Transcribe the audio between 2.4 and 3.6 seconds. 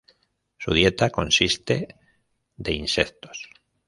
de insectos.